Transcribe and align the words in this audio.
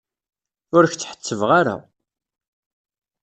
Ur 0.75 0.83
k-tt-ḥettbeɣ 0.91 1.49
ara. 1.59 1.75